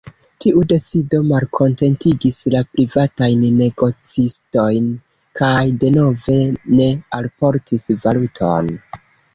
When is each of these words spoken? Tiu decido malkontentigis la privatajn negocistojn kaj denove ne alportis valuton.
Tiu 0.43 0.61
decido 0.71 1.19
malkontentigis 1.31 2.39
la 2.55 2.61
privatajn 2.77 3.45
negocistojn 3.59 4.91
kaj 5.43 5.55
denove 5.85 6.43
ne 6.77 6.91
alportis 7.21 7.91
valuton. 8.07 8.77